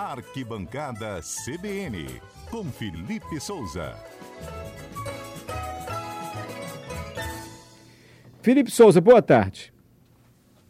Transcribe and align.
Arquibancada 0.00 1.20
CBN, 1.20 2.06
com 2.50 2.64
Felipe 2.64 3.38
Souza. 3.38 3.94
Felipe 8.40 8.70
Souza, 8.70 8.98
boa 8.98 9.20
tarde. 9.20 9.74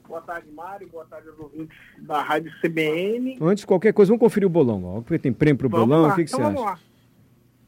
Boa 0.09 0.21
tarde, 0.23 0.51
Mário. 0.51 0.89
Boa 0.89 1.05
tarde 1.05 1.29
aos 1.29 1.39
ouvintes 1.39 1.79
da 2.01 2.21
Rádio 2.21 2.51
CBN. 2.61 3.39
Antes 3.41 3.61
de 3.61 3.67
qualquer 3.69 3.93
coisa, 3.93 4.09
vamos 4.11 4.19
conferir 4.21 4.49
o 4.49 4.51
bolão. 4.51 4.85
Ó, 4.85 5.01
porque 5.01 5.17
tem 5.21 5.33
prêmio 5.33 5.57
pro 5.59 5.69
Vamos 5.69 5.87
bolão. 5.87 6.03
lá, 6.03 6.13
O 6.13 6.17
que, 6.17 6.25
que 6.25 6.31
então 6.33 6.41
você 6.41 6.45
vamos 6.53 6.63
acha? 6.63 6.81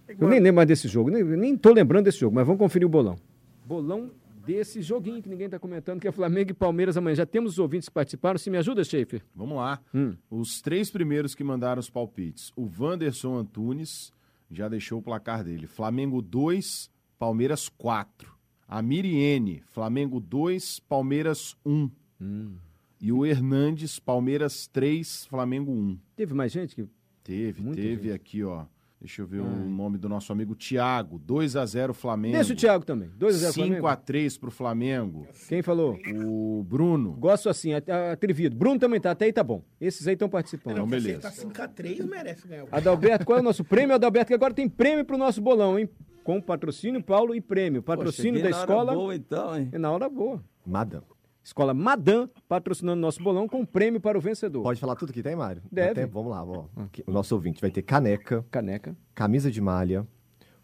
lá. 0.08 0.16
Eu 0.18 0.28
nem 0.28 0.40
lembro 0.40 0.56
mais 0.56 0.66
desse 0.68 0.88
jogo. 0.88 1.10
Nem, 1.10 1.22
nem 1.22 1.56
tô 1.56 1.72
lembrando 1.72 2.06
desse 2.06 2.18
jogo, 2.18 2.34
mas 2.34 2.44
vamos 2.44 2.58
conferir 2.58 2.86
o 2.86 2.90
bolão. 2.90 3.16
Bolão 3.64 4.10
desse 4.44 4.82
joguinho 4.82 5.22
que 5.22 5.28
ninguém 5.28 5.46
está 5.46 5.58
comentando, 5.58 6.00
que 6.00 6.08
é 6.08 6.12
Flamengo 6.12 6.50
e 6.50 6.54
Palmeiras 6.54 6.96
amanhã. 6.96 7.14
Já 7.14 7.26
temos 7.26 7.52
os 7.52 7.58
ouvintes 7.58 7.88
que 7.88 7.94
participaram. 7.94 8.38
Se 8.38 8.50
me 8.50 8.58
ajuda, 8.58 8.84
Schaefer. 8.84 9.22
Vamos 9.34 9.56
lá. 9.56 9.80
Hum. 9.94 10.14
Os 10.30 10.60
três 10.60 10.90
primeiros 10.90 11.34
que 11.34 11.44
mandaram 11.44 11.80
os 11.80 11.88
palpites. 11.90 12.52
O 12.56 12.68
Wanderson 12.78 13.36
Antunes 13.36 14.12
já 14.50 14.68
deixou 14.68 14.98
o 14.98 15.02
placar 15.02 15.44
dele. 15.44 15.66
Flamengo 15.66 16.20
2, 16.20 16.90
Palmeiras 17.18 17.68
4. 17.68 18.32
A 18.66 18.80
Miriene, 18.82 19.62
Flamengo 19.66 20.18
2, 20.18 20.80
Palmeiras 20.80 21.56
1. 21.64 21.90
Hum. 22.20 22.54
E 23.00 23.10
o 23.12 23.26
Hernandes, 23.26 23.98
Palmeiras 23.98 24.66
3, 24.68 25.26
Flamengo 25.26 25.72
1. 25.72 25.98
Teve 26.16 26.34
mais 26.34 26.52
gente 26.52 26.74
que. 26.74 26.86
Teve, 27.24 27.62
Muita 27.62 27.80
teve 27.80 28.02
gente. 28.08 28.12
aqui, 28.12 28.42
ó. 28.42 28.64
Deixa 29.02 29.20
eu 29.20 29.26
ver 29.26 29.40
o 29.40 29.44
Ai. 29.46 29.68
nome 29.68 29.98
do 29.98 30.08
nosso 30.08 30.30
amigo 30.32 30.54
Tiago. 30.54 31.18
2 31.18 31.56
a 31.56 31.66
0 31.66 31.92
Flamengo. 31.92 32.36
Deixa 32.36 32.52
o 32.52 32.56
Thiago 32.56 32.84
também. 32.84 33.10
2x0 33.18 33.50
5 33.50 33.52
Flamengo. 33.66 33.86
a 33.88 33.96
3 33.96 34.38
pro 34.38 34.50
Flamengo. 34.52 35.26
Quem 35.48 35.60
falou? 35.60 35.98
O 36.24 36.64
Bruno. 36.68 37.10
Gosto 37.18 37.48
assim, 37.48 37.74
at- 37.74 37.88
atrevido. 38.12 38.54
Bruno 38.54 38.78
também 38.78 39.00
tá, 39.00 39.10
até 39.10 39.24
aí 39.24 39.32
tá 39.32 39.42
bom. 39.42 39.64
Esses 39.80 40.06
aí 40.06 40.12
estão 40.14 40.28
participando. 40.28 40.74
Então, 40.74 40.86
beleza. 40.86 41.20
Tá 41.22 41.32
5x3, 41.32 42.06
merece 42.06 42.46
ganhar. 42.46 42.64
Adalberto, 42.70 43.26
qual 43.26 43.38
é 43.38 43.40
o 43.40 43.44
nosso 43.44 43.64
prêmio, 43.64 43.92
Adalberto? 43.96 44.28
Que 44.28 44.34
agora 44.34 44.54
tem 44.54 44.68
prêmio 44.68 45.04
pro 45.04 45.18
nosso 45.18 45.40
bolão, 45.40 45.76
hein? 45.76 45.88
Com 46.22 46.40
patrocínio, 46.40 47.02
Paulo, 47.02 47.34
e 47.34 47.40
prêmio. 47.40 47.82
Patrocínio 47.82 48.40
Poxa, 48.40 48.44
da 48.44 48.48
bem 48.50 48.52
na 48.52 48.56
hora 48.74 48.82
escola. 48.84 48.94
boa, 48.94 49.14
então, 49.16 49.58
hein? 49.58 49.68
É 49.72 49.78
na 49.78 49.90
hora 49.90 50.08
boa. 50.08 50.40
Madam. 50.64 51.02
Escola 51.42 51.74
Madam, 51.74 52.28
patrocinando 52.48 53.00
nosso 53.00 53.22
bolão 53.22 53.48
com 53.48 53.64
prêmio 53.64 54.00
para 54.00 54.16
o 54.16 54.20
vencedor. 54.20 54.62
Pode 54.62 54.78
falar 54.80 54.94
tudo 54.94 55.12
que 55.12 55.22
tem, 55.22 55.34
Mário? 55.34 55.62
Deve. 55.70 56.06
Vamos 56.06 56.30
lá, 56.30 56.44
ó. 56.44 56.66
O 57.06 57.10
nosso 57.10 57.34
ouvinte 57.34 57.60
vai 57.60 57.70
ter 57.70 57.82
caneca, 57.82 58.44
Caneca. 58.50 58.96
camisa 59.14 59.50
de 59.50 59.60
malha, 59.60 60.06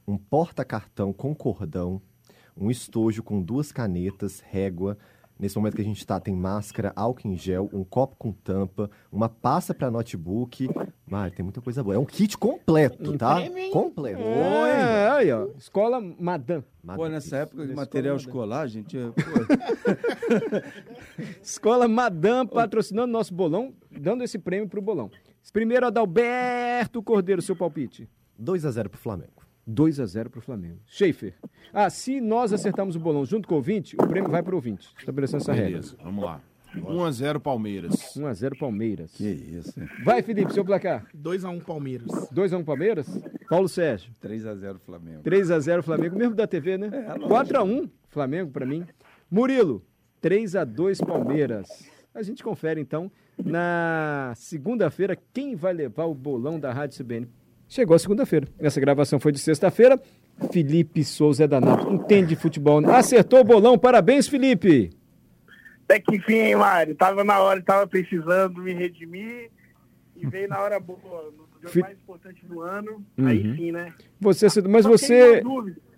um 0.06 0.16
porta-cartão 0.16 1.12
com 1.12 1.34
cordão, 1.34 2.00
um 2.56 2.70
estojo 2.70 3.22
com 3.22 3.42
duas 3.42 3.72
canetas, 3.72 4.40
régua. 4.40 4.96
Nesse 5.38 5.56
momento 5.56 5.76
que 5.76 5.82
a 5.82 5.84
gente 5.84 5.98
está, 5.98 6.18
tem 6.18 6.34
máscara, 6.34 6.92
álcool 6.96 7.28
em 7.28 7.36
gel, 7.36 7.68
um 7.72 7.84
copo 7.84 8.16
com 8.16 8.32
tampa, 8.32 8.90
uma 9.10 9.28
pasta 9.28 9.72
para 9.74 9.90
notebook. 9.90 10.68
Mário, 11.10 11.34
tem 11.34 11.42
muita 11.44 11.60
coisa 11.60 11.82
boa. 11.82 11.94
É 11.96 11.98
um 11.98 12.04
kit 12.04 12.36
completo, 12.38 13.16
tá? 13.18 13.36
prêmio? 13.36 13.70
Completo. 13.70 14.20
É, 14.20 15.08
aí, 15.10 15.32
ó. 15.32 15.48
Escola 15.58 16.00
Madam. 16.00 16.64
Madam. 16.82 16.96
Pô, 17.04 17.08
nessa 17.08 17.36
época 17.38 17.58
de 17.66 17.70
Escola 17.72 17.76
material 17.86 18.14
Madame. 18.16 18.28
escolar, 18.28 18.66
gente, 18.68 18.96
eu- 18.96 19.12
pô, 19.14 19.22
Escola 21.42 21.88
Madam 21.88 22.46
patrocinando 22.46 23.12
nosso 23.12 23.34
bolão, 23.34 23.74
dando 23.90 24.22
esse 24.24 24.38
prêmio 24.38 24.68
pro 24.68 24.80
bolão. 24.82 25.10
Primeiro, 25.52 25.86
Adalberto 25.86 27.02
Cordeiro, 27.02 27.40
seu 27.42 27.56
palpite. 27.56 28.08
2 28.38 28.64
a 28.64 28.70
0 28.70 28.90
pro 28.90 28.98
Flamengo. 28.98 29.32
2 29.66 30.00
a 30.00 30.06
0 30.06 30.30
pro 30.30 30.40
Flamengo. 30.40 30.78
Schaefer. 30.86 31.34
Ah, 31.72 31.90
se 31.90 32.20
nós 32.20 32.52
acertarmos 32.52 32.96
o 32.96 33.00
bolão 33.00 33.24
junto 33.24 33.46
com 33.48 33.54
o 33.54 33.56
ouvinte, 33.58 33.96
o 33.96 34.06
prêmio 34.06 34.30
vai 34.30 34.42
pro 34.42 34.56
ouvinte. 34.56 34.88
Estabelecendo 34.98 35.42
essa 35.42 35.52
regra. 35.52 35.70
Beleza, 35.70 35.96
vamos 36.02 36.24
lá. 36.24 36.40
1 36.76 37.04
a 37.04 37.10
0 37.10 37.40
Palmeiras. 37.40 38.16
1 38.16 38.26
a 38.26 38.34
0 38.34 38.56
Palmeiras. 38.58 39.12
que 39.12 39.24
isso, 39.28 39.78
hein? 39.80 39.88
Vai, 40.04 40.22
Felipe, 40.22 40.52
seu 40.52 40.64
placar. 40.64 41.06
2x1 41.16 41.64
Palmeiras. 41.64 42.28
2 42.30 42.52
a 42.52 42.58
1 42.58 42.64
Palmeiras. 42.64 43.06
Paulo 43.48 43.68
Sérgio. 43.68 44.12
3x0 44.22 44.78
Flamengo. 44.78 45.22
3 45.22 45.50
a 45.50 45.58
0 45.60 45.82
Flamengo, 45.82 46.16
mesmo 46.16 46.34
da 46.34 46.46
TV, 46.46 46.76
né? 46.76 46.90
4 47.26 47.58
a 47.58 47.62
1 47.62 47.88
Flamengo 48.08 48.50
pra 48.50 48.66
mim. 48.66 48.84
Murilo, 49.30 49.82
3 50.20 50.56
a 50.56 50.64
2 50.64 51.00
Palmeiras. 51.00 51.68
A 52.14 52.22
gente 52.22 52.42
confere 52.42 52.80
então 52.80 53.10
na 53.42 54.32
segunda-feira 54.36 55.16
quem 55.32 55.54
vai 55.54 55.72
levar 55.72 56.04
o 56.06 56.14
bolão 56.14 56.58
da 56.58 56.72
Rádio 56.72 56.98
CBN. 57.04 57.28
Chegou 57.68 57.94
a 57.94 57.98
segunda-feira. 57.98 58.48
Essa 58.58 58.80
gravação 58.80 59.20
foi 59.20 59.30
de 59.30 59.38
sexta-feira. 59.38 60.00
Felipe 60.50 61.04
Souza 61.04 61.44
é 61.44 61.46
danado. 61.46 61.92
Entende 61.92 62.28
de 62.28 62.36
futebol. 62.36 62.80
né? 62.80 62.92
Acertou 62.94 63.40
o 63.40 63.44
bolão. 63.44 63.78
Parabéns, 63.78 64.26
Felipe. 64.26 64.90
Até 65.88 66.00
que 66.00 66.16
enfim, 66.16 66.34
hein, 66.34 66.56
Mário? 66.56 66.94
Tava 66.94 67.24
na 67.24 67.38
hora, 67.40 67.62
tava 67.62 67.86
precisando 67.86 68.60
me 68.60 68.74
redimir 68.74 69.50
e 70.14 70.26
veio 70.26 70.46
na 70.48 70.58
hora 70.60 70.78
boa, 70.78 70.98
no 71.36 71.44
jogo 71.62 71.68
Fi- 71.68 71.80
mais 71.80 71.96
importante 71.96 72.44
do 72.44 72.60
ano. 72.60 73.02
Aí 73.24 73.42
Uhum. 73.46 73.56
sim, 73.56 73.72
né? 73.72 73.94
Você, 74.20 74.46
mas 74.68 74.82
Só 74.82 74.90
você, 74.90 75.42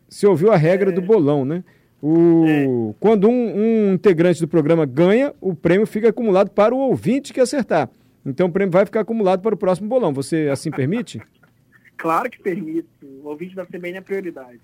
você 0.09 0.27
ouviu 0.29 0.53
a 0.53 0.57
regra 0.57 0.93
do 0.93 1.03
bolão, 1.03 1.45
né? 1.45 1.65
O, 2.03 2.95
Quando 3.01 3.29
um, 3.29 3.57
um 3.57 3.93
integrante 3.95 4.41
do 4.41 4.47
programa 4.49 4.87
ganha, 4.87 5.35
o 5.41 5.55
prêmio 5.55 5.87
fica 5.87 6.09
acumulado 6.09 6.51
para 6.51 6.73
o 6.75 6.79
ouvinte 6.79 7.33
que 7.33 7.41
acertar. 7.41 7.91
Então 8.25 8.47
o 8.47 8.53
prêmio 8.53 8.71
vai 8.73 8.85
ficar 8.87 9.01
acumulado 9.01 9.43
para 9.43 9.55
o 9.55 9.59
próximo 9.59 9.89
bolão. 9.89 10.13
Você 10.15 10.49
assim 10.53 10.71
permite? 10.71 11.21
Claro 11.97 12.31
que 12.31 12.41
permite. 12.41 12.89
O 13.03 13.29
ouvinte 13.29 13.55
da 13.55 13.67
CBN 13.67 13.99
é 13.99 14.01
prioridade. 14.01 14.59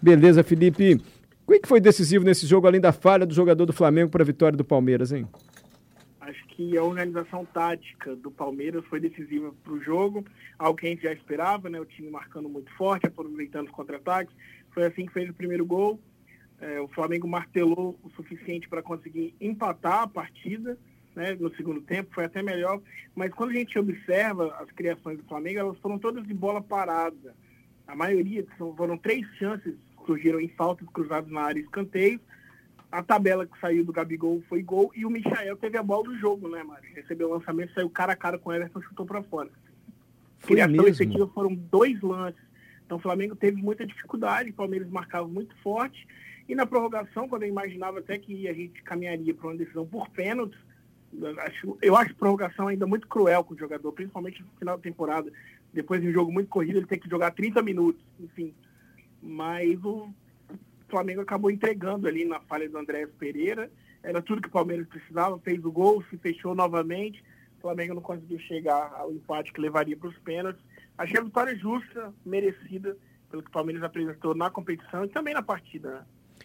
Beleza, 0.00 0.42
Felipe. 0.42 0.98
O 1.48 1.50
que 1.58 1.66
foi 1.66 1.80
decisivo 1.80 2.26
nesse 2.26 2.46
jogo, 2.46 2.66
além 2.66 2.78
da 2.78 2.92
falha 2.92 3.24
do 3.24 3.32
jogador 3.32 3.64
do 3.64 3.72
Flamengo 3.72 4.10
para 4.10 4.22
a 4.22 4.26
vitória 4.26 4.54
do 4.54 4.66
Palmeiras, 4.66 5.12
hein? 5.12 5.26
Acho 6.20 6.46
que 6.48 6.76
a 6.76 6.84
organização 6.84 7.42
tática 7.46 8.14
do 8.14 8.30
Palmeiras 8.30 8.84
foi 8.84 9.00
decisiva 9.00 9.50
para 9.64 9.72
o 9.72 9.80
jogo, 9.80 10.26
algo 10.58 10.78
que 10.78 10.86
a 10.86 10.90
gente 10.90 11.04
já 11.04 11.12
esperava, 11.14 11.70
né? 11.70 11.80
O 11.80 11.86
time 11.86 12.10
marcando 12.10 12.50
muito 12.50 12.70
forte, 12.74 13.06
aproveitando 13.06 13.68
os 13.68 13.72
contra-ataques. 13.72 14.36
Foi 14.72 14.84
assim 14.84 15.06
que 15.06 15.12
fez 15.14 15.30
o 15.30 15.32
primeiro 15.32 15.64
gol. 15.64 15.98
É, 16.60 16.82
o 16.82 16.88
Flamengo 16.88 17.26
martelou 17.26 17.98
o 18.04 18.10
suficiente 18.10 18.68
para 18.68 18.82
conseguir 18.82 19.34
empatar 19.40 20.02
a 20.02 20.06
partida 20.06 20.76
né, 21.16 21.34
no 21.34 21.50
segundo 21.56 21.80
tempo, 21.80 22.14
foi 22.14 22.26
até 22.26 22.42
melhor. 22.42 22.78
Mas 23.14 23.32
quando 23.32 23.52
a 23.52 23.54
gente 23.54 23.78
observa 23.78 24.54
as 24.60 24.70
criações 24.72 25.16
do 25.16 25.24
Flamengo, 25.24 25.60
elas 25.60 25.78
foram 25.78 25.98
todas 25.98 26.26
de 26.26 26.34
bola 26.34 26.60
parada. 26.60 27.34
A 27.86 27.96
maioria, 27.96 28.44
foram 28.76 28.98
três 28.98 29.26
chances 29.38 29.74
surgiram 30.08 30.40
em 30.40 30.48
faltas 30.48 30.88
cruzadas 30.88 31.30
na 31.30 31.42
área 31.42 31.60
escanteios. 31.60 32.20
A 32.90 33.02
tabela 33.02 33.46
que 33.46 33.60
saiu 33.60 33.84
do 33.84 33.92
Gabigol 33.92 34.42
foi 34.48 34.62
gol 34.62 34.90
e 34.96 35.04
o 35.04 35.10
Michael 35.10 35.56
teve 35.58 35.76
a 35.76 35.82
bola 35.82 36.04
do 36.04 36.18
jogo, 36.18 36.48
né, 36.48 36.62
Mário? 36.62 36.88
Recebeu 36.94 37.28
o 37.28 37.34
lançamento, 37.34 37.74
saiu 37.74 37.90
cara 37.90 38.14
a 38.14 38.16
cara 38.16 38.38
com 38.38 38.48
o 38.48 38.52
Everton, 38.54 38.80
chutou 38.80 39.04
para 39.04 39.22
fora. 39.22 39.50
Foi 40.38 40.56
Criação 40.56 40.88
efetiva 40.88 41.26
foram 41.28 41.54
dois 41.54 42.00
lances. 42.00 42.40
Então 42.86 42.96
o 42.96 43.00
Flamengo 43.00 43.36
teve 43.36 43.60
muita 43.60 43.86
dificuldade, 43.86 44.48
o 44.48 44.54
Palmeiras 44.54 44.88
marcava 44.88 45.28
muito 45.28 45.54
forte. 45.56 46.08
E 46.48 46.54
na 46.54 46.64
prorrogação, 46.64 47.28
quando 47.28 47.42
eu 47.42 47.48
imaginava 47.50 47.98
até 47.98 48.16
que 48.16 48.48
a 48.48 48.54
gente 48.54 48.82
caminharia 48.82 49.34
para 49.34 49.48
uma 49.48 49.56
decisão 49.56 49.86
por 49.86 50.08
pênaltis, 50.08 50.58
eu 51.82 51.96
acho, 51.96 52.14
prorrogação 52.14 52.68
ainda 52.68 52.86
muito 52.86 53.06
cruel 53.06 53.44
com 53.44 53.52
o 53.52 53.58
jogador, 53.58 53.92
principalmente 53.92 54.40
no 54.40 54.48
final 54.58 54.76
da 54.78 54.82
temporada. 54.82 55.30
Depois 55.74 56.00
de 56.00 56.08
um 56.08 56.12
jogo 56.12 56.32
muito 56.32 56.48
corrido, 56.48 56.78
ele 56.78 56.86
tem 56.86 56.98
que 56.98 57.08
jogar 57.08 57.32
30 57.32 57.62
minutos, 57.62 58.02
enfim. 58.18 58.54
Mas 59.22 59.82
o 59.84 60.08
Flamengo 60.88 61.20
acabou 61.20 61.50
entregando 61.50 62.06
ali 62.06 62.24
na 62.24 62.40
falha 62.40 62.68
do 62.68 62.78
André 62.78 63.06
Pereira. 63.18 63.70
Era 64.02 64.22
tudo 64.22 64.42
que 64.42 64.48
o 64.48 64.52
Palmeiras 64.52 64.86
precisava, 64.86 65.38
fez 65.40 65.64
o 65.64 65.72
gol, 65.72 66.02
se 66.10 66.16
fechou 66.18 66.54
novamente. 66.54 67.22
O 67.58 67.60
Flamengo 67.62 67.94
não 67.94 68.02
conseguiu 68.02 68.38
chegar 68.40 68.92
ao 68.94 69.12
empate 69.12 69.52
que 69.52 69.60
levaria 69.60 69.96
para 69.96 70.08
os 70.08 70.18
pênaltis. 70.18 70.62
Achei 70.96 71.18
a 71.18 71.24
vitória 71.24 71.56
justa, 71.56 72.12
merecida, 72.24 72.96
pelo 73.30 73.42
que 73.42 73.48
o 73.48 73.52
Palmeiras 73.52 73.82
apresentou 73.82 74.34
na 74.34 74.50
competição 74.50 75.04
e 75.04 75.08
também 75.08 75.34
na 75.34 75.42
partida. 75.42 75.90
né? 75.90 76.04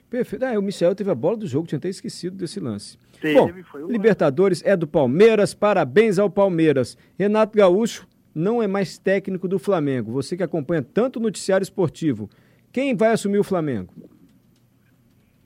Perfeito. 0.09 0.45
Ah, 0.45 0.59
o 0.59 0.61
Michel 0.61 0.93
teve 0.93 1.09
a 1.09 1.15
bola 1.15 1.37
do 1.37 1.47
jogo, 1.47 1.67
tinha 1.67 1.77
até 1.77 1.89
esquecido 1.89 2.35
desse 2.35 2.59
lance. 2.59 2.97
Teve, 3.19 3.39
Bom, 3.39 3.63
foi 3.63 3.83
um 3.83 3.87
Libertadores 3.87 4.61
é 4.63 4.75
do 4.75 4.87
Palmeiras, 4.87 5.53
parabéns 5.53 6.19
ao 6.19 6.29
Palmeiras. 6.29 6.97
Renato 7.17 7.57
Gaúcho 7.57 8.07
não 8.35 8.61
é 8.61 8.67
mais 8.67 8.97
técnico 8.97 9.47
do 9.47 9.57
Flamengo. 9.57 10.11
Você 10.11 10.35
que 10.37 10.43
acompanha 10.43 10.83
tanto 10.83 11.17
o 11.17 11.21
noticiário 11.21 11.63
esportivo, 11.63 12.29
quem 12.73 12.93
vai 12.95 13.11
assumir 13.11 13.37
o 13.39 13.43
Flamengo? 13.43 13.93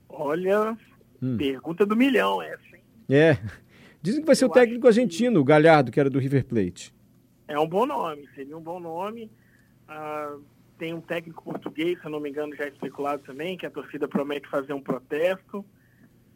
Olha, 0.09 0.75
Hum. 1.21 1.37
pergunta 1.37 1.85
do 1.85 1.95
milhão 1.95 2.41
essa, 2.41 2.75
hein? 2.75 2.81
É. 3.09 3.37
Dizem 4.01 4.21
que 4.21 4.27
vai 4.27 4.35
ser 4.35 4.45
o 4.45 4.47
Eu 4.47 4.51
técnico 4.53 4.87
acho 4.87 4.95
que- 4.95 5.01
argentino, 5.01 5.39
o 5.39 5.43
Galhardo, 5.43 5.91
que 5.91 5.99
era 5.99 6.09
do 6.09 6.19
River 6.19 6.45
Plate. 6.45 6.93
É 7.47 7.59
um 7.59 7.67
bom 7.67 7.85
nome, 7.85 8.27
seria 8.35 8.57
um 8.57 8.61
bom 8.61 8.79
nome. 8.79 9.31
Ah, 9.87 10.37
tem 10.77 10.93
um 10.93 11.01
técnico 11.01 11.43
português, 11.43 11.99
se 11.99 12.05
eu 12.05 12.11
não 12.11 12.19
me 12.19 12.29
engano, 12.29 12.55
já 12.55 12.67
especulado 12.67 13.23
também, 13.23 13.57
que 13.57 13.65
a 13.65 13.71
torcida 13.71 14.07
promete 14.07 14.47
fazer 14.49 14.73
um 14.73 14.81
protesto. 14.81 15.65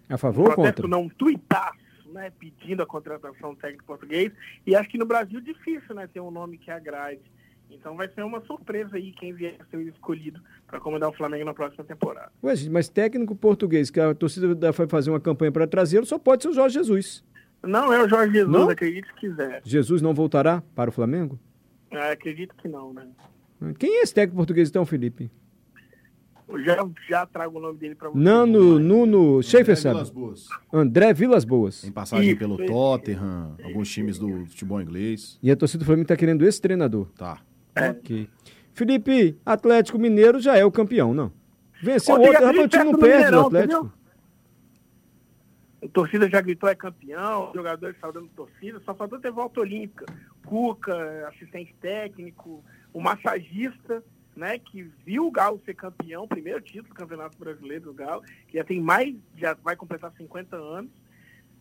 A 0.10 0.16
Um 0.16 0.18
favor 0.18 0.50
ou 0.50 0.56
protesto 0.56 0.82
contra? 0.84 0.98
não, 0.98 1.06
um 1.06 1.10
tuitaço, 1.10 1.78
né? 2.14 2.32
Pedindo 2.40 2.82
a 2.82 2.86
contratação 2.86 3.54
do 3.54 3.60
técnico 3.60 3.86
português. 3.86 4.32
E 4.66 4.76
acho 4.76 4.90
que 4.90 4.98
no 4.98 5.06
Brasil 5.06 5.40
é 5.40 5.42
difícil, 5.42 5.94
né? 5.96 6.08
Ter 6.08 6.20
um 6.20 6.32
nome 6.32 6.58
que 6.58 6.72
agrade. 6.72 7.22
Então 7.72 7.96
vai 7.96 8.08
ser 8.10 8.24
uma 8.24 8.42
surpresa 8.42 8.98
aí 8.98 9.12
quem 9.14 9.34
vier 9.34 9.56
a 9.60 9.66
ser 9.66 9.80
escolhido 9.88 10.40
para 10.68 10.80
comandar 10.80 11.10
o 11.10 11.14
Flamengo 11.14 11.46
na 11.46 11.54
próxima 11.54 11.84
temporada. 11.84 12.32
Ué, 12.44 12.56
gente, 12.56 12.70
mas 12.70 12.90
técnico 12.90 13.36
português, 13.36 13.90
que 13.90 14.00
a 14.00 14.14
torcida 14.14 14.54
da- 14.54 14.72
vai 14.72 14.88
fazer 14.88 15.10
uma 15.10 15.20
campanha 15.20 15.52
para 15.52 15.66
trazê-lo, 15.66 16.06
só 16.06 16.20
pode 16.20 16.44
ser 16.44 16.50
o 16.50 16.54
Jorge 16.54 16.76
Jesus. 16.76 17.24
Não 17.64 17.94
é 17.94 18.04
o 18.04 18.10
Jorge 18.10 18.34
Jesus, 18.34 18.52
Não? 18.52 18.70
acredite 18.70 19.08
se 19.08 19.14
quiser. 19.16 19.62
Jesus 19.64 20.02
não 20.02 20.14
voltará 20.14 20.64
para 20.76 20.90
o 20.90 20.94
Flamengo? 20.94 21.40
Ah, 21.92 22.12
acredito 22.12 22.56
que 22.56 22.68
não, 22.68 22.94
né? 22.94 23.08
Quem 23.78 23.98
é 24.00 24.02
esse 24.02 24.14
técnico 24.14 24.38
português 24.38 24.70
então, 24.70 24.86
Felipe? 24.86 25.30
Eu 26.48 26.62
já, 26.64 26.86
já 27.08 27.26
trago 27.26 27.60
o 27.60 27.62
nome 27.62 27.78
dele 27.78 27.96
para 27.96 28.10
você. 28.10 28.20
Nano, 28.20 28.78
Nuno, 28.78 29.42
Schaefer 29.42 29.78
André 29.78 29.90
Vilas. 29.92 30.10
Boas. 30.10 30.48
André 30.74 31.14
Vilas 31.14 31.46
Boas. 31.46 31.82
Tem 31.82 31.92
passagem 31.92 32.30
Isso, 32.32 32.40
pelo. 32.40 32.58
Tottenham, 32.66 33.56
alguns 33.64 33.90
times 33.90 34.18
do 34.18 34.46
futebol 34.48 34.82
inglês. 34.82 35.40
E 35.42 35.50
a 35.50 35.56
torcida 35.56 35.84
do 35.84 35.86
Flamengo 35.86 36.08
tá 36.08 36.18
querendo 36.18 36.46
esse 36.46 36.60
treinador. 36.60 37.08
Tá. 37.18 37.40
Ok. 37.76 38.30
Felipe, 38.74 39.38
Atlético 39.46 40.00
Mineiro 40.00 40.40
já 40.40 40.58
é 40.58 40.66
o 40.66 40.72
campeão, 40.72 41.14
não? 41.14 41.32
Venceu 41.82 42.16
Ontem 42.16 42.28
outro, 42.28 42.46
rapaz, 42.46 42.66
o 42.66 42.68
time 42.68 42.84
não 42.86 43.00
perde 43.00 43.36
o 43.36 43.46
Atlético. 43.48 43.94
A 45.84 45.88
torcida 45.88 46.30
já 46.30 46.40
gritou 46.42 46.70
é 46.70 46.76
campeão, 46.76 47.48
os 47.48 47.54
jogadores 47.54 47.96
estavam 47.96 48.22
dando 48.22 48.30
torcida, 48.30 48.80
só 48.86 48.94
faltou 48.94 49.20
ter 49.20 49.32
volta 49.32 49.62
olímpica. 49.62 50.06
Cuca, 50.46 51.28
assistente 51.28 51.74
técnico, 51.82 52.64
o 52.94 53.02
massagista, 53.02 54.04
né, 54.36 54.60
que 54.60 54.84
viu 55.06 55.26
o 55.26 55.32
Galo 55.32 55.60
ser 55.66 55.74
campeão, 55.74 56.28
primeiro 56.28 56.62
título 56.62 56.90
do 56.90 56.96
Campeonato 56.96 57.38
Brasileiro 57.38 57.86
do 57.86 57.94
Galo, 57.94 58.22
que 58.48 58.58
já 58.58 58.64
tem 58.64 58.80
mais, 58.80 59.16
já 59.36 59.56
vai 59.56 59.76
completar 59.76 60.12
50 60.16 60.56
anos. 60.56 60.92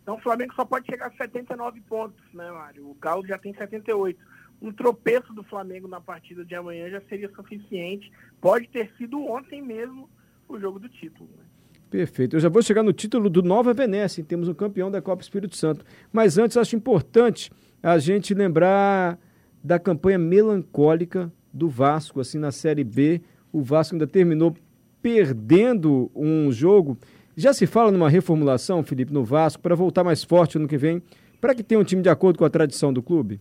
Então 0.02 0.16
o 0.16 0.20
Flamengo 0.20 0.54
só 0.54 0.64
pode 0.64 0.86
chegar 0.86 1.06
a 1.06 1.12
79 1.12 1.80
pontos, 1.82 2.22
né, 2.34 2.50
Mário? 2.50 2.90
O 2.90 2.94
Galo 2.94 3.26
já 3.26 3.38
tem 3.38 3.54
78. 3.54 4.20
Um 4.60 4.72
tropeço 4.72 5.32
do 5.32 5.42
Flamengo 5.42 5.88
na 5.88 6.00
partida 6.00 6.44
de 6.44 6.54
amanhã 6.54 6.90
já 6.90 7.00
seria 7.02 7.30
suficiente. 7.30 8.10
Pode 8.40 8.68
ter 8.68 8.90
sido 8.98 9.18
ontem 9.24 9.62
mesmo 9.62 10.08
o 10.48 10.58
jogo 10.58 10.78
do 10.78 10.88
título. 10.88 11.28
Né? 11.36 11.44
Perfeito. 11.90 12.36
Eu 12.36 12.40
já 12.40 12.48
vou 12.48 12.62
chegar 12.62 12.82
no 12.82 12.92
título 12.92 13.30
do 13.30 13.42
Nova 13.42 13.72
Venécia. 13.72 14.22
Temos 14.22 14.48
um 14.48 14.54
campeão 14.54 14.90
da 14.90 15.00
Copa 15.00 15.22
Espírito 15.22 15.56
Santo. 15.56 15.84
Mas 16.12 16.38
antes, 16.38 16.56
acho 16.56 16.76
importante 16.76 17.50
a 17.82 17.98
gente 17.98 18.34
lembrar 18.34 19.18
da 19.62 19.78
campanha 19.78 20.18
melancólica 20.18 21.32
do 21.52 21.68
Vasco, 21.68 22.20
assim, 22.20 22.38
na 22.38 22.52
Série 22.52 22.84
B. 22.84 23.20
O 23.52 23.62
Vasco 23.62 23.94
ainda 23.94 24.06
terminou 24.06 24.54
perdendo 25.02 26.10
um 26.14 26.52
jogo. 26.52 26.96
Já 27.36 27.52
se 27.52 27.66
fala 27.66 27.90
numa 27.90 28.08
reformulação, 28.08 28.82
Felipe, 28.82 29.12
no 29.12 29.24
Vasco, 29.24 29.62
para 29.62 29.74
voltar 29.74 30.04
mais 30.04 30.22
forte 30.22 30.58
ano 30.58 30.68
que 30.68 30.76
vem, 30.76 31.02
para 31.40 31.54
que 31.54 31.62
tenha 31.62 31.80
um 31.80 31.84
time 31.84 32.02
de 32.02 32.08
acordo 32.08 32.38
com 32.38 32.44
a 32.44 32.50
tradição 32.50 32.92
do 32.92 33.02
clube? 33.02 33.40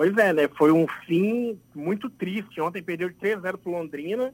Pois 0.00 0.16
é, 0.16 0.32
né? 0.32 0.48
Foi 0.56 0.72
um 0.72 0.86
fim 1.06 1.60
muito 1.74 2.08
triste. 2.08 2.58
Ontem 2.58 2.82
perdeu 2.82 3.10
de 3.10 3.16
3-0 3.16 3.58
para 3.58 3.70
Londrina, 3.70 4.32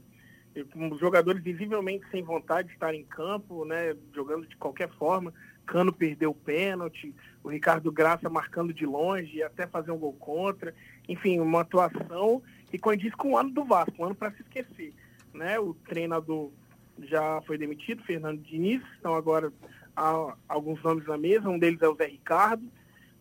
com 0.72 0.92
os 0.92 1.00
jogadores 1.00 1.42
visivelmente 1.42 2.08
sem 2.08 2.22
vontade 2.22 2.68
de 2.68 2.74
estar 2.74 2.94
em 2.94 3.02
campo, 3.02 3.64
né? 3.64 3.96
Jogando 4.14 4.46
de 4.46 4.56
qualquer 4.58 4.88
forma. 4.90 5.34
Cano 5.66 5.92
perdeu 5.92 6.30
o 6.30 6.34
pênalti, 6.36 7.12
o 7.42 7.48
Ricardo 7.48 7.90
Graça 7.90 8.30
marcando 8.30 8.72
de 8.72 8.86
longe, 8.86 9.42
até 9.42 9.66
fazer 9.66 9.90
um 9.90 9.98
gol 9.98 10.12
contra. 10.12 10.72
Enfim, 11.08 11.40
uma 11.40 11.62
atuação 11.62 12.40
que 12.70 12.78
condiz 12.78 13.12
com 13.16 13.32
o 13.32 13.36
ano 13.36 13.50
do 13.50 13.64
Vasco, 13.64 13.92
um 13.98 14.04
ano 14.04 14.14
para 14.14 14.30
se 14.30 14.42
esquecer. 14.42 14.94
Né? 15.34 15.58
O 15.58 15.74
treinador 15.74 16.52
já 17.00 17.42
foi 17.44 17.58
demitido, 17.58 18.04
Fernando 18.04 18.40
Diniz, 18.40 18.84
então 19.00 19.16
agora 19.16 19.52
há 19.96 20.36
alguns 20.48 20.80
nomes 20.84 21.04
na 21.08 21.18
mesa, 21.18 21.48
um 21.48 21.58
deles 21.58 21.82
é 21.82 21.88
o 21.88 21.96
Zé 21.96 22.06
Ricardo, 22.06 22.70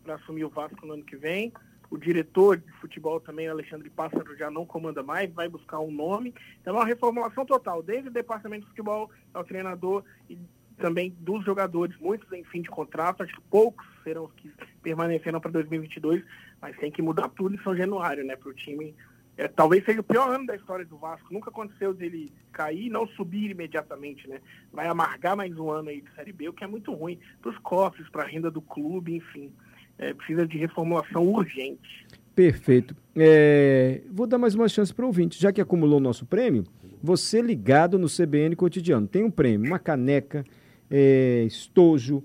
para 0.04 0.14
assumir 0.14 0.44
o 0.44 0.48
Vasco 0.48 0.86
no 0.86 0.92
ano 0.92 1.02
que 1.02 1.16
vem. 1.16 1.52
O 1.90 1.96
diretor 1.96 2.56
de 2.56 2.70
futebol 2.72 3.20
também, 3.20 3.48
Alexandre 3.48 3.88
Pássaro, 3.90 4.36
já 4.36 4.50
não 4.50 4.66
comanda 4.66 5.02
mais, 5.02 5.32
vai 5.32 5.48
buscar 5.48 5.80
um 5.80 5.90
nome. 5.90 6.34
Então 6.60 6.74
é 6.74 6.78
uma 6.78 6.86
reformulação 6.86 7.44
total, 7.46 7.82
desde 7.82 8.08
o 8.08 8.12
departamento 8.12 8.62
de 8.62 8.68
futebol 8.70 9.10
ao 9.32 9.44
treinador 9.44 10.04
e 10.28 10.38
também 10.76 11.14
dos 11.20 11.44
jogadores, 11.44 11.96
muitos 11.98 12.30
em 12.32 12.44
fim 12.44 12.60
de 12.60 12.68
contrato, 12.68 13.22
acho 13.22 13.34
que 13.34 13.40
poucos 13.50 13.86
serão 14.04 14.24
os 14.24 14.32
que 14.34 14.52
permanecerão 14.82 15.40
para 15.40 15.50
2022, 15.50 16.22
mas 16.60 16.76
tem 16.76 16.90
que 16.90 17.02
mudar 17.02 17.28
tudo 17.30 17.54
em 17.54 17.62
São 17.62 17.74
Januário, 17.74 18.24
né, 18.24 18.36
para 18.36 18.50
o 18.50 18.54
time. 18.54 18.94
É, 19.38 19.48
talvez 19.48 19.84
seja 19.84 20.00
o 20.00 20.04
pior 20.04 20.30
ano 20.30 20.46
da 20.46 20.56
história 20.56 20.84
do 20.84 20.96
Vasco. 20.96 21.32
Nunca 21.32 21.50
aconteceu 21.50 21.92
dele 21.92 22.32
cair 22.52 22.86
e 22.86 22.90
não 22.90 23.06
subir 23.06 23.50
imediatamente, 23.50 24.26
né? 24.26 24.40
Vai 24.72 24.86
amargar 24.86 25.36
mais 25.36 25.54
um 25.58 25.70
ano 25.70 25.90
aí 25.90 26.00
de 26.00 26.10
Série 26.14 26.32
B, 26.32 26.48
o 26.48 26.54
que 26.54 26.64
é 26.64 26.66
muito 26.66 26.90
ruim 26.94 27.18
para 27.42 27.50
os 27.50 27.58
cofres, 27.58 28.08
para 28.08 28.22
a 28.22 28.26
renda 28.26 28.50
do 28.50 28.62
clube, 28.62 29.14
enfim. 29.14 29.52
É, 29.98 30.12
precisa 30.12 30.46
de 30.46 30.58
reformulação 30.58 31.26
urgente. 31.26 32.06
Perfeito. 32.34 32.94
É, 33.16 34.02
vou 34.12 34.26
dar 34.26 34.36
mais 34.36 34.54
uma 34.54 34.68
chance 34.68 34.92
para 34.92 35.04
o 35.04 35.08
ouvinte. 35.08 35.40
Já 35.40 35.50
que 35.50 35.60
acumulou 35.60 35.98
o 35.98 36.02
nosso 36.02 36.26
prêmio, 36.26 36.64
você 37.02 37.40
ligado 37.40 37.98
no 37.98 38.08
CBN 38.08 38.54
Cotidiano. 38.54 39.06
Tem 39.06 39.24
um 39.24 39.30
prêmio, 39.30 39.66
uma 39.66 39.78
caneca, 39.78 40.44
é, 40.90 41.44
estojo, 41.46 42.22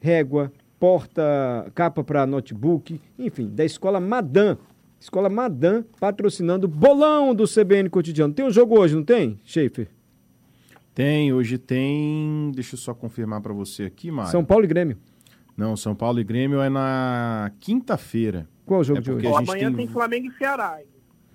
régua, 0.00 0.52
porta, 0.78 1.70
capa 1.74 2.04
para 2.04 2.24
notebook, 2.26 3.00
enfim, 3.18 3.48
da 3.48 3.64
Escola 3.64 3.98
Madan. 3.98 4.56
Escola 5.00 5.28
Madan 5.28 5.84
patrocinando 5.98 6.66
o 6.66 6.70
bolão 6.70 7.34
do 7.34 7.44
CBN 7.44 7.88
Cotidiano. 7.88 8.34
Tem 8.34 8.44
um 8.44 8.50
jogo 8.50 8.78
hoje, 8.78 8.94
não 8.94 9.04
tem, 9.04 9.38
Schaefer? 9.44 9.88
Tem, 10.94 11.32
hoje 11.32 11.58
tem. 11.58 12.50
Deixa 12.54 12.74
eu 12.74 12.78
só 12.78 12.92
confirmar 12.92 13.40
para 13.40 13.52
você 13.52 13.84
aqui, 13.84 14.10
Mário. 14.10 14.32
São 14.32 14.44
Paulo 14.44 14.64
e 14.64 14.68
Grêmio. 14.68 14.96
Não, 15.58 15.76
São 15.76 15.92
Paulo 15.94 16.20
e 16.20 16.24
Grêmio 16.24 16.62
é 16.62 16.70
na 16.70 17.50
quinta-feira. 17.58 18.48
Qual 18.64 18.78
é 18.78 18.80
o 18.80 18.84
jogo 18.84 19.00
É 19.00 19.02
de 19.02 19.10
hoje? 19.10 19.26
a 19.26 19.30
Ó, 19.30 19.38
gente 19.40 19.48
amanhã 19.50 19.66
tem- 19.68 19.76
tem... 19.76 19.88
Flamengo 19.88 20.26
e 20.28 20.32
Ceará. 20.38 20.76
hein? 20.80 20.86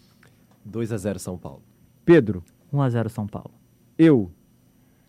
2 0.66 0.92
a 0.94 0.98
0 0.98 1.20
São 1.20 1.38
Paulo. 1.38 1.62
Pedro, 2.06 2.44
1x0 2.72 3.10
São 3.10 3.26
Paulo. 3.28 3.52
eu, 3.98 4.32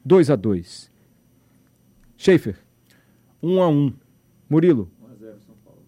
2 0.04 0.30
a 0.30 0.36
2 0.36 0.90
Schaefer, 2.16 2.56
Um 3.42 3.60
a 3.60 3.68
um. 3.68 3.92
Murilo. 4.48 4.88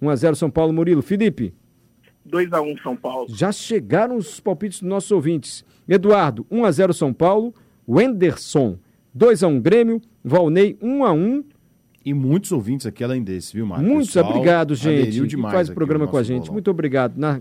1 0.00 0.08
a 0.10 0.16
0 0.16 0.36
São 0.36 0.50
Paulo, 0.50 0.72
Murilo. 0.72 1.02
Felipe, 1.02 1.54
2x1 2.28 2.82
São 2.82 2.96
Paulo. 2.96 3.26
já 3.28 3.52
chegaram 3.52 4.16
os 4.16 4.40
palpites 4.40 4.80
dos 4.80 4.88
nossos 4.88 5.10
ouvintes. 5.10 5.64
Eduardo, 5.88 6.46
1 6.50 6.64
a 6.64 6.70
0 6.70 6.92
São 6.92 7.12
Paulo. 7.12 7.54
Wenderson, 7.88 8.78
2 9.14 9.42
a 9.42 9.48
1 9.48 9.60
Grêmio. 9.60 10.00
Valnei, 10.24 10.76
1 10.82 11.04
a 11.04 11.12
1 11.12 11.44
E 12.04 12.12
muitos 12.12 12.50
ouvintes 12.52 12.86
aqui 12.86 13.04
além 13.04 13.22
desse, 13.22 13.54
viu? 13.54 13.64
Muitos 13.66 14.08
Pessoal 14.08 14.30
obrigado, 14.30 14.74
gente. 14.74 15.26
demais 15.26 15.54
faz 15.54 15.68
o 15.68 15.74
programa 15.74 16.06
com 16.08 16.16
a 16.16 16.22
gente. 16.22 16.40
bolão. 16.42 16.52
Muito 16.54 16.70
obrigado. 16.70 17.16
Na 17.16 17.40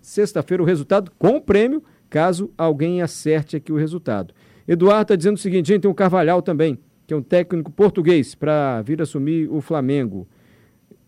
sexta-feira, 0.00 0.62
o 0.62 0.66
resultado 0.66 1.12
com 1.18 1.36
o 1.36 1.40
prêmio, 1.40 1.82
caso 2.10 2.50
alguém 2.58 3.02
acerte 3.02 3.56
aqui 3.56 3.72
o 3.72 3.76
resultado. 3.76 4.34
Eduardo 4.66 5.02
está 5.02 5.16
dizendo 5.16 5.36
o 5.36 5.40
seguinte: 5.40 5.68
gente, 5.68 5.82
tem 5.82 5.90
o 5.90 5.94
Carvalhal 5.94 6.42
também, 6.42 6.78
que 7.06 7.14
é 7.14 7.16
um 7.16 7.22
técnico 7.22 7.70
português, 7.70 8.34
para 8.34 8.82
vir 8.82 9.00
assumir 9.00 9.48
o 9.48 9.60
Flamengo. 9.60 10.26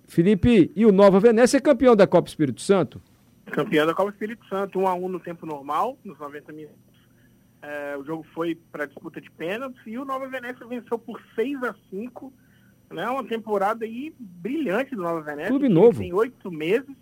Felipe, 0.09 0.73
e 0.75 0.85
o 0.85 0.91
Nova 0.93 1.21
Venécia 1.21 1.59
é 1.59 1.61
campeão 1.61 1.95
da 1.95 2.07
Copa 2.07 2.29
Espírito 2.29 2.61
Santo? 2.61 3.00
Campeão 3.47 3.87
da 3.87 3.95
Copa 3.95 4.11
Espírito 4.11 4.45
Santo, 4.49 4.81
1x1 4.81 5.09
no 5.09 5.21
tempo 5.21 5.47
normal, 5.47 5.97
nos 6.05 6.19
90 6.19 6.53
minutos. 6.53 6.79
É, 7.62 7.97
o 7.97 8.05
jogo 8.05 8.25
foi 8.35 8.57
para 8.73 8.87
disputa 8.87 9.21
de 9.21 9.31
pênaltis 9.31 9.81
e 9.87 9.99
o 9.99 10.05
Nova 10.05 10.29
Venécia 10.29 10.67
venceu 10.67 10.99
por 10.99 11.21
6 11.35 11.62
a 11.62 11.75
5 11.91 12.33
né? 12.91 13.09
Uma 13.09 13.25
temporada 13.25 13.85
aí 13.85 14.15
brilhante 14.19 14.95
do 14.95 15.03
Nova 15.03 15.21
Venécia. 15.21 15.50
Clube 15.50 15.69
novo. 15.69 16.00
Tem 16.00 16.12
oito 16.12 16.50
meses, 16.50 16.95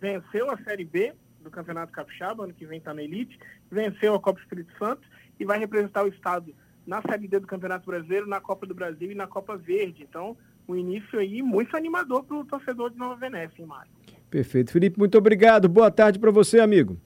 venceu 0.00 0.50
a 0.50 0.58
Série 0.58 0.84
B 0.84 1.12
do 1.40 1.50
Campeonato 1.50 1.92
Capixaba, 1.92 2.44
ano 2.44 2.54
que 2.54 2.66
vem 2.66 2.78
está 2.78 2.92
na 2.92 3.02
Elite, 3.02 3.38
venceu 3.70 4.14
a 4.14 4.20
Copa 4.20 4.40
Espírito 4.40 4.72
Santo 4.78 5.02
e 5.38 5.44
vai 5.44 5.58
representar 5.58 6.04
o 6.04 6.08
estado 6.08 6.54
na 6.86 7.02
Série 7.02 7.28
D 7.28 7.40
do 7.40 7.46
Campeonato 7.46 7.86
Brasileiro, 7.86 8.26
na 8.26 8.40
Copa 8.40 8.66
do 8.66 8.74
Brasil 8.74 9.10
e 9.10 9.14
na 9.14 9.26
Copa 9.26 9.56
Verde. 9.56 10.02
Então, 10.02 10.36
um 10.68 10.76
início 10.76 11.18
aí 11.18 11.42
muito 11.42 11.76
animador 11.76 12.24
para 12.24 12.36
o 12.36 12.44
torcedor 12.44 12.90
de 12.90 12.98
Nova 12.98 13.16
Venécia, 13.16 13.60
hein, 13.60 13.66
Mário? 13.66 13.90
Perfeito. 14.30 14.72
Felipe, 14.72 14.98
muito 14.98 15.16
obrigado. 15.16 15.68
Boa 15.68 15.90
tarde 15.90 16.18
para 16.18 16.30
você, 16.30 16.58
amigo. 16.60 16.98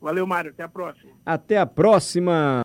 Valeu, 0.00 0.26
Mário. 0.26 0.50
Até 0.50 0.62
a 0.62 0.68
próxima. 0.68 1.12
Até 1.24 1.58
a 1.58 1.66
próxima. 1.66 2.32